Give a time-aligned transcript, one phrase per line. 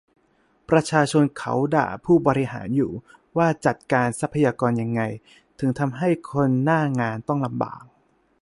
[0.69, 2.91] ประชาชนเขาด่าผู้บริหารอยู่
[3.37, 5.01] ว่าจัดการทรัพยากรยังไง
[5.59, 7.83] ถึงทำให้คนหน้างานต้องลำบาก